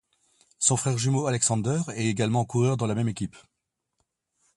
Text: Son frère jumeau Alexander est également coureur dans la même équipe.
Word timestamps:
Son 0.57 0.77
frère 0.77 0.97
jumeau 0.97 1.27
Alexander 1.27 1.79
est 1.95 2.07
également 2.07 2.43
coureur 2.43 2.75
dans 2.75 2.87
la 2.87 2.95
même 2.95 3.07
équipe. 3.09 3.35